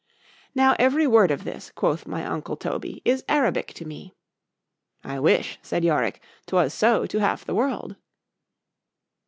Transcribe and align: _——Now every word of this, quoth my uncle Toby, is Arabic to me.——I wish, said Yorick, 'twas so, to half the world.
_——Now 0.55 0.75
every 0.79 1.05
word 1.05 1.29
of 1.29 1.43
this, 1.43 1.69
quoth 1.75 2.07
my 2.07 2.25
uncle 2.25 2.57
Toby, 2.57 3.03
is 3.05 3.23
Arabic 3.29 3.67
to 3.75 3.85
me.——I 3.85 5.19
wish, 5.19 5.59
said 5.61 5.85
Yorick, 5.85 6.19
'twas 6.47 6.73
so, 6.73 7.05
to 7.05 7.19
half 7.19 7.45
the 7.45 7.53
world. 7.53 7.95